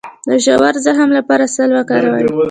[0.27, 2.25] د ژور زخم لپاره عسل وکاروئ